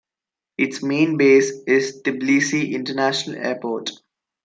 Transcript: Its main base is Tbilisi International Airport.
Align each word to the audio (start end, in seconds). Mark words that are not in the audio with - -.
Its 0.57 0.81
main 0.81 1.15
base 1.17 1.51
is 1.67 2.01
Tbilisi 2.01 2.71
International 2.73 3.37
Airport. 3.37 3.91